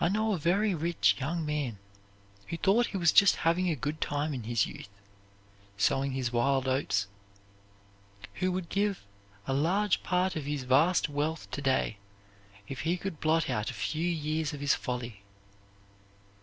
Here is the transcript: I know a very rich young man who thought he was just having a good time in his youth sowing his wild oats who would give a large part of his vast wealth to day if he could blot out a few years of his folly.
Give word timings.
I 0.00 0.08
know 0.08 0.32
a 0.32 0.38
very 0.38 0.74
rich 0.74 1.16
young 1.20 1.44
man 1.44 1.78
who 2.46 2.56
thought 2.56 2.86
he 2.86 2.96
was 2.96 3.12
just 3.12 3.36
having 3.44 3.68
a 3.68 3.76
good 3.76 4.00
time 4.00 4.32
in 4.32 4.44
his 4.44 4.64
youth 4.64 4.88
sowing 5.76 6.12
his 6.12 6.32
wild 6.32 6.66
oats 6.66 7.06
who 8.36 8.50
would 8.50 8.70
give 8.70 9.04
a 9.46 9.52
large 9.52 10.02
part 10.02 10.36
of 10.36 10.46
his 10.46 10.62
vast 10.62 11.10
wealth 11.10 11.50
to 11.50 11.60
day 11.60 11.98
if 12.66 12.80
he 12.80 12.96
could 12.96 13.20
blot 13.20 13.50
out 13.50 13.68
a 13.70 13.74
few 13.74 14.08
years 14.08 14.54
of 14.54 14.60
his 14.60 14.72
folly. 14.74 15.22